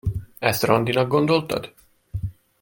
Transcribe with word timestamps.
Ezt 0.39 0.63
randinak 0.63 1.07
gondoltad? 1.09 1.73